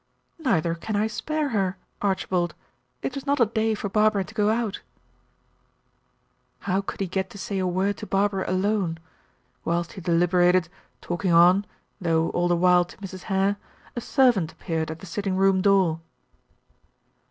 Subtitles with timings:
[0.39, 2.55] "Neither can I spare her, Archibald.
[3.03, 4.81] It is not a day for Barbara to go out."
[6.61, 8.97] How could he get to say a word to Barbara alone?
[9.63, 10.69] Whilst he deliberated,
[11.01, 11.65] talking on,
[11.99, 13.25] though, all the while to Mrs.
[13.29, 13.57] Hare,
[13.95, 15.99] a servant appeared at the sitting room door.